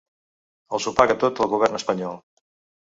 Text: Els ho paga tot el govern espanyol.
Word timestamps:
Els 0.77 0.87
ho 0.87 0.95
paga 1.01 1.17
tot 1.25 1.43
el 1.45 1.53
govern 1.53 1.81
espanyol. 1.83 2.21